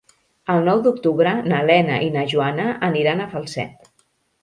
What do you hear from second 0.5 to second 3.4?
El nou d'octubre na Lena i na Joana aniran a